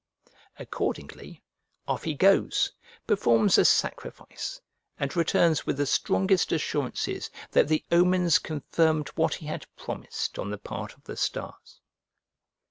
[0.57, 1.43] Accordingly
[1.87, 2.71] off he goes,
[3.05, 4.59] performs a sacrifice,
[4.97, 10.49] and returns with the strongest assurances that the omens confirmed what he had promised on
[10.49, 11.81] the part of the stars.